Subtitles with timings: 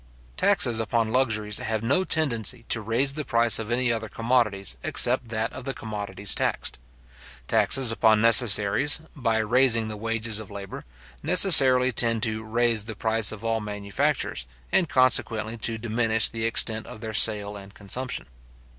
[0.35, 5.27] Taxes upon luxuries have no tendency to raise the price of any other commodities, except
[5.29, 6.79] that of the commodities taxed.
[7.47, 10.85] Taxes upon necessaries, by raising the wages of labour,
[11.21, 16.87] necessarily tend to raise the price of all manufactures, and consequently to diminish the extent
[16.87, 18.25] of their sale and consumption.